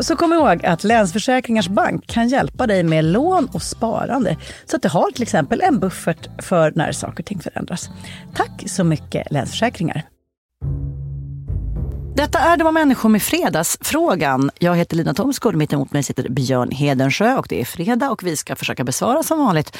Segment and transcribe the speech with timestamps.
[0.00, 4.36] Så kom ihåg att Länsförsäkringars Bank kan hjälpa dig med lån och sparande.
[4.66, 7.90] Så att du har till exempel en buffert för när saker och ting förändras.
[8.34, 10.02] Tack så mycket Länsförsäkringar.
[12.18, 14.50] Detta är Det var människor med Fredagsfrågan.
[14.58, 18.22] Jag heter Lina Thomsgård, mitt emot mig sitter Björn Hedensjö och det är fredag och
[18.22, 19.76] vi ska försöka besvara som vanligt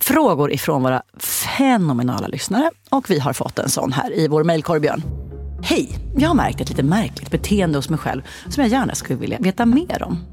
[0.00, 1.02] frågor ifrån våra
[1.58, 2.70] fenomenala lyssnare.
[2.90, 5.27] Och vi har fått en sån här i vår mejlkorg, Björn.
[5.62, 5.98] Hej!
[6.16, 9.38] Jag har märkt ett lite märkligt beteende hos mig själv som jag gärna skulle vilja
[9.38, 10.24] veta mer om.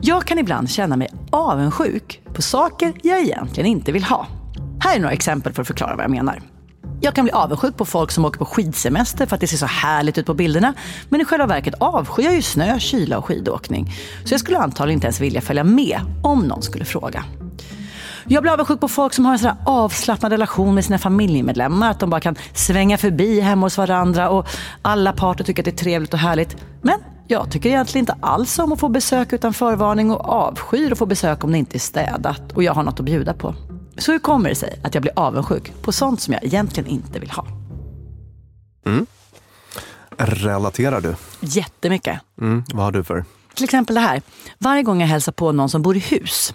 [0.00, 4.26] Jag kan ibland känna mig avundsjuk på saker jag egentligen inte vill ha.
[4.80, 6.42] Här är några exempel för att förklara vad jag menar.
[7.00, 9.66] Jag kan bli avundsjuk på folk som åker på skidsemester för att det ser så
[9.66, 10.74] härligt ut på bilderna.
[11.08, 13.92] Men i själva verket avskyr jag ju snö, kyla och skidåkning.
[14.24, 17.24] Så jag skulle antagligen inte ens vilja följa med om någon skulle fråga.
[18.24, 21.90] Jag blir avundsjuk på folk som har en sån avslappnad relation med sina familjemedlemmar.
[21.90, 24.46] Att de bara kan svänga förbi hemma hos varandra och
[24.82, 26.56] alla parter tycker att det är trevligt och härligt.
[26.82, 26.98] Men
[27.28, 31.06] jag tycker egentligen inte alls om att få besök utan förvarning och avskyr att få
[31.06, 33.54] besök om det inte är städat och jag har något att bjuda på.
[33.98, 37.18] Så hur kommer det sig att jag blir avundsjuk på sånt som jag egentligen inte
[37.18, 37.46] vill ha?
[40.16, 41.14] relaterar du?
[41.40, 42.20] Jättemycket.
[42.40, 43.24] Mm, vad har du för?
[43.54, 44.22] Till exempel det här.
[44.58, 46.54] Varje gång jag hälsar på någon som bor i hus.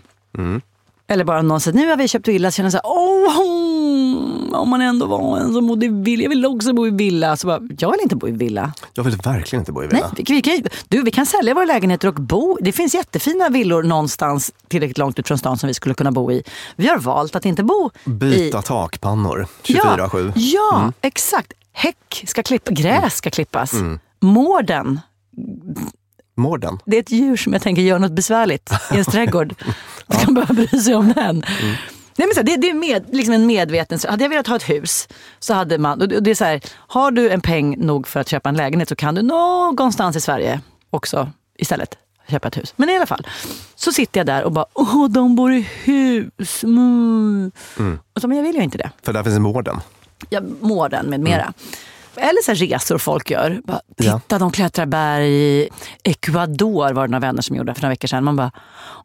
[1.08, 2.52] Eller bara någon säger nu har vi köpt villa.
[2.52, 6.24] Så känner jag så här, åh, om man ändå var en som bodde i villa.
[6.24, 7.38] Jag vill också bo i villa.
[7.38, 8.74] Så bara, jag vill inte bo i villa.
[8.94, 10.12] Jag vill verkligen inte bo i Nej, villa.
[10.18, 12.58] vi, vi, kan, du, vi kan sälja våra lägenheter och bo.
[12.62, 16.32] Det finns jättefina villor någonstans tillräckligt långt ut från stan som vi skulle kunna bo
[16.32, 16.44] i.
[16.76, 18.10] Vi har valt att inte bo i...
[18.10, 20.32] Byta takpannor Ja, 24-7.
[20.36, 21.54] ja exakt.
[21.74, 23.74] Häck ska klippas, gräs ska klippas.
[24.22, 25.00] Mården,
[26.38, 26.80] Mården.
[26.86, 29.56] det är ett djur som jag tänker gör något besvärligt i ens trädgård.
[30.08, 31.44] Man kan behöva bry sig om den.
[32.18, 34.00] Nej, men så, här, det, det är med, liksom en medveten...
[34.10, 35.08] Hade jag velat ha ett hus
[35.40, 36.02] så hade man...
[36.02, 38.90] och Det är så här, har du en peng nog för att köpa en lägenhet
[38.90, 41.98] så kan du någonstans i Sverige också istället
[42.30, 42.74] köpa ett hus.
[42.76, 43.28] Men i alla fall,
[43.76, 46.64] så sitter jag där och bara, åh, de bor i hus.
[46.64, 47.52] Mm.
[48.14, 48.92] Och så, men jag vill ju inte det.
[49.04, 49.80] För där finns mården.
[50.30, 51.54] Ja, mården med mera.
[52.20, 53.62] Eller så resor folk gör.
[53.64, 54.20] Bara, Ja.
[54.20, 55.70] Titta, de klättrar berg i
[56.04, 58.24] Ecuador var det några vänner som gjorde för några veckor sedan.
[58.24, 58.52] Man bara,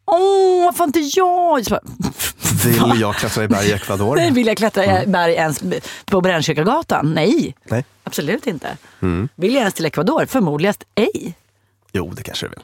[0.05, 1.65] åh, varför inte jag?
[1.71, 1.81] Bara,
[2.93, 4.17] Vill jag klättra i berg i Ecuador?
[4.17, 5.63] Nej, vill jag klättra i berg ens
[6.05, 7.13] på Brännkyrkagatan?
[7.15, 7.85] Nej, Nej.
[8.05, 8.77] absolut inte.
[9.35, 10.27] Vill jag ens till Ecuador?
[10.27, 11.35] Förmodligen ej.
[11.93, 12.63] Jo, det kanske du vill.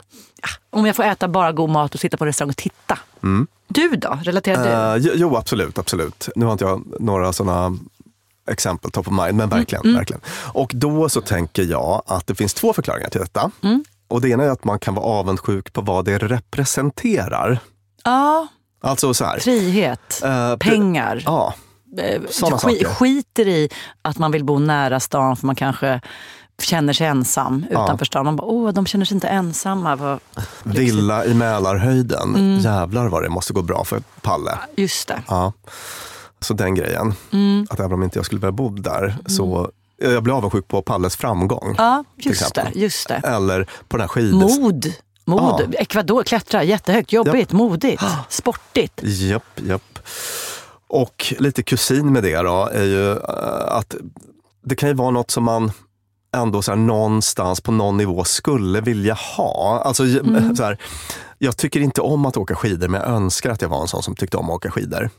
[0.71, 2.99] Om jag får äta bara god mat och sitta på restaurang och titta.
[3.69, 4.19] Du då?
[4.23, 5.06] Relaterar du?
[5.09, 6.29] Jo, jo, absolut, absolut.
[6.37, 7.79] Nu har inte jag några sådana
[8.49, 9.95] exempel top of mind, men verkligen.
[9.95, 10.21] verkligen.
[10.53, 13.50] Och då så tänker jag att det finns två förklaringar till detta.
[14.09, 17.59] Och det ena är att man kan vara avundsjuk på vad det representerar.
[18.05, 18.47] Ja,
[18.81, 19.39] Alltså så här.
[19.39, 21.23] frihet, eh, pengar.
[21.27, 21.55] Ja,
[21.99, 22.85] eh, Såna sk- saker.
[22.95, 23.69] skiter i
[24.03, 26.01] att man vill bo nära stan för man kanske
[26.62, 28.25] känner sig ensam utanför stan.
[28.25, 29.97] Man bara, åh, de känner sig inte ensamma.
[29.97, 30.19] Vad...
[30.62, 32.35] villa i Mälarhöjden.
[32.35, 32.59] Mm.
[32.59, 34.59] Jävlar vad det måste gå bra för Palle.
[34.77, 35.23] Just det.
[35.29, 35.53] Ja.
[36.40, 37.14] Så den grejen.
[37.32, 37.67] Mm.
[37.70, 41.17] Att även om inte jag skulle vilja bo där så jag blir avundsjuk på Palles
[41.17, 41.75] framgång.
[41.79, 42.73] Ja, just det.
[42.75, 43.14] Just det.
[43.14, 44.35] Eller på den här skid...
[44.35, 44.93] Mod.
[45.25, 45.61] Mod.
[45.73, 45.79] Ja.
[45.79, 49.00] Ecuador, klättra, jättehögt, jobbigt, modigt, sportigt.
[49.02, 49.99] Japp, japp.
[50.88, 53.19] Och lite kusin med det då är ju eh,
[53.76, 53.94] att
[54.64, 55.73] det kan ju vara något som man
[56.37, 59.82] ändå så här, någonstans på någon nivå skulle vilja ha.
[59.84, 60.56] Alltså, Mm.
[60.56, 60.79] så här,
[61.38, 64.02] jag tycker inte om att åka skidor men jag önskar att jag var en sån
[64.02, 65.11] som tyckte om att åka skidor.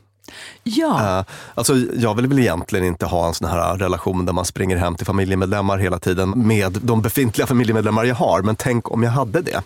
[0.64, 4.46] Ja, Eh, alltså, jag vill väl egentligen inte ha en sån här relation där man
[4.46, 8.42] springer hem till familjemedlemmar hela tiden med de befintliga familjemedlemmar jag har.
[8.42, 9.62] Men tänk om jag hade det.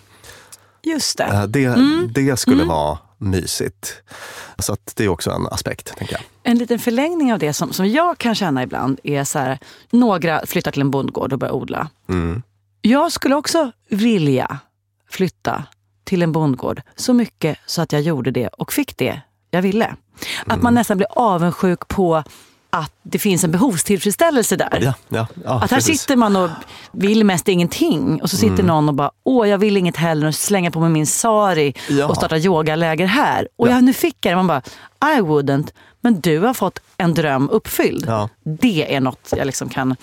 [0.82, 1.24] just det.
[1.24, 2.10] Eh, Det, Mm.
[2.14, 3.94] det skulle vara mysigt.
[4.58, 6.22] Så att det är också en aspekt, tänker jag.
[6.42, 9.58] En liten förlängning av det som, som jag kan känna ibland är så här,
[9.90, 11.88] några flyttar till en bondgård och börjar odla.
[12.08, 12.42] Mm.
[12.80, 14.58] Jag skulle också vilja
[15.10, 15.64] flytta
[16.04, 19.20] till en bondgård så mycket så att jag gjorde det och fick det
[19.54, 19.86] jag ville.
[20.40, 20.62] Att Mm.
[20.62, 22.22] man nästan blir avundsjuk på
[22.70, 24.78] att det finns en behovstillfredsställelse där.
[24.82, 26.00] Ja, ja, ja, Att här precis.
[26.00, 26.50] sitter man och
[26.92, 28.66] vill mest ingenting och så sitter Mm.
[28.66, 31.74] någon och bara, åh jag vill inget heller och slänger på mig min sari
[32.08, 33.48] och startar yogaläger här.
[33.56, 34.36] Och jag, nu fick jag det.
[34.36, 34.62] Man bara,
[35.16, 35.68] I wouldn't.
[36.00, 38.10] Men du har fått en dröm uppfylld.
[38.44, 39.96] Det är något jag liksom kan...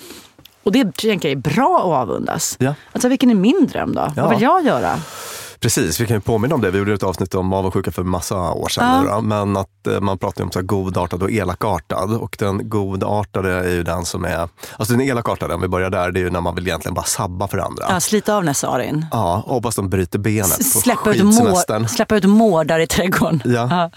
[0.63, 2.55] Och det tänker jag är bra att avundas.
[2.59, 2.73] Ja.
[2.91, 4.11] Alltså vilken är min dröm då?
[4.15, 4.99] Vad vill jag göra?
[5.61, 6.71] Precis, vi kan ju påminna om det.
[6.71, 9.05] Vi gjorde ett avsnitt om avundsjuka för massa år sedan.
[9.05, 9.21] Ja.
[9.21, 12.15] men att eh, man pratar om så här godartad och elakartad.
[12.15, 14.49] Och den godartade är ju den som är...
[14.77, 17.05] Alltså den elakartade, om vi börjar där, det är ju när man vill egentligen bara
[17.05, 17.85] sabba för andra.
[17.89, 19.05] Ja, slita av den här sarin.
[19.11, 23.41] Ja, och hoppas de bryter benet på Släppa ut, mår, släppa ut mårdar i trädgården.
[23.45, 23.91] Ja,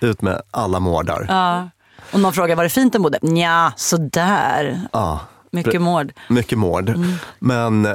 [0.00, 1.26] ut med alla mårdar.
[1.28, 1.68] Ja.
[2.12, 3.18] Och någon frågar, var det fint den bodde?
[3.22, 4.80] Nja, sådär.
[4.92, 5.20] Ja.
[5.52, 6.12] Mycket mård.
[6.28, 6.88] Mycket mård.
[6.88, 7.12] Mm.
[7.38, 7.92] Men eh,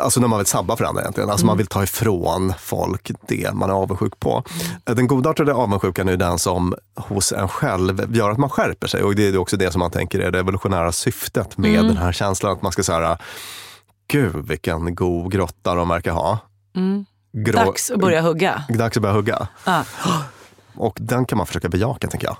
[0.00, 1.30] alltså när man vill sabba för andra egentligen.
[1.30, 1.46] Alltså Mm.
[1.46, 4.42] man vill ta ifrån folk det man är avundsjuk på.
[4.86, 9.02] Eh, Den godartade avundsjukan är den som hos en själv gör att man skärper sig.
[9.02, 11.86] Och det är också det som man tänker är det evolutionära syftet med Mm.
[11.86, 12.52] den här känslan.
[12.52, 13.18] Att man ska säga,
[14.08, 16.38] gud vilken god grotta de verkar ha.
[16.72, 17.04] Grå- Mm.
[17.66, 18.62] Dags att börja hugga.
[18.68, 19.48] Dags att börja hugga.
[19.64, 19.84] Ja.
[20.76, 22.36] Och den kan man försöka bejaka tänker jag.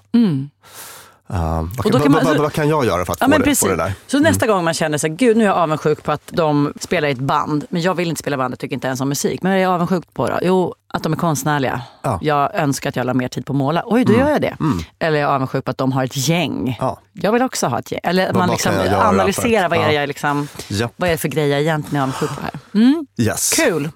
[1.30, 3.38] Eh, vad, kan, kan man- vad, vad kan jag göra för att Ja, få, men
[3.40, 3.60] det, precis.
[3.60, 3.92] få det där?
[4.06, 7.08] Så nästa gång man känner sig, gud nu är jag avundsjuk på att de spelar
[7.08, 9.42] i ett band, men jag vill inte spela band, jag tycker inte ens om musik.
[9.42, 10.38] Men vad är jag avundsjuk på då?
[10.42, 11.82] Jo, att de är konstnärliga.
[12.02, 12.10] Ja.
[12.10, 12.20] Mm.
[12.22, 13.82] Jag önskar att jag la mer tid på att måla.
[13.86, 14.56] Oj, då gör jag det.
[14.98, 16.76] Eller jag är avundsjuk på att de har ett gäng.
[16.80, 17.00] Ja.
[17.12, 18.00] Jag vill också ha ett gäng.
[18.02, 20.48] Eller att man liksom analyserar vad är, jag liksom,
[20.96, 22.50] vad är det för grej jag egentligen är avundsjuk på här.
[22.74, 23.06] Mm.
[23.16, 23.52] Yes.
[23.52, 23.90] Kul.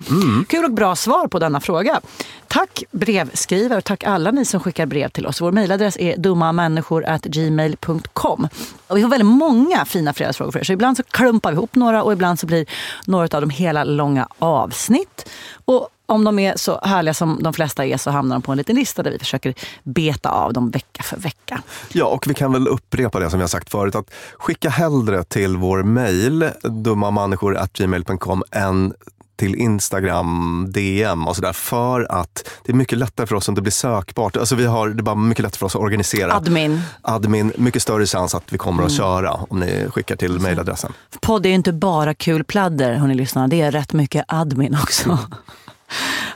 [0.48, 2.00] Kul och bra svar på denna fråga.
[2.48, 5.40] Tack brevskrivare och tack alla ni som skickar brev till oss.
[5.40, 8.48] Vår mejladress är dummamänniskor.gmail.com.
[8.86, 10.64] Och vi har väldigt många fina fredagsfrågor för er.
[10.64, 12.66] Så ibland så klumpar vi ihop några och ibland så blir
[13.06, 15.28] några av dem hela långa avsnitt.
[15.64, 18.58] Och om de är så härliga som de flesta är så hamnar de på en
[18.58, 21.62] liten lista där vi försöker beta av dem vecka för vecka.
[21.92, 23.94] Ja, och vi kan väl upprepa det som vi har sagt förut.
[23.94, 28.94] att Skicka hellre till vår mejl, dummamänniskor.gmail.com, än
[29.40, 31.52] till Instagram, DM och sådär.
[31.52, 34.36] För att det är mycket lättare för oss om det blir sökbart.
[34.36, 36.34] Alltså vi har, det är bara mycket lättare för oss att organisera.
[36.34, 36.80] Admin.
[37.02, 38.98] Admin, mycket större chans att vi kommer att mm.
[38.98, 40.42] köra om ni skickar till mm.
[40.42, 40.92] mejladressen.
[41.20, 43.48] Podd är ju inte bara kul pladder, hörni lyssnarna.
[43.48, 45.18] Det är rätt mycket admin också.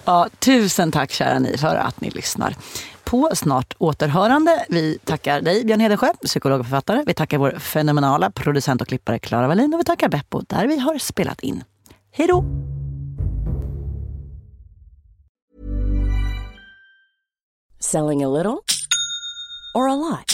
[0.05, 2.57] ja, tusen tack kära ni för att ni lyssnar
[3.05, 4.65] på snart återhörande.
[4.69, 7.05] Vi tackar dig Björn Hedensjö, psykolog och författare.
[7.07, 10.79] Vi tackar vår fenomenala producent och klippare Klara Wallin och vi tackar Beppo där vi
[10.79, 11.65] har spelat in.
[12.11, 12.45] Hej då!
[17.81, 18.59] Selling a little
[19.75, 20.34] or a lot?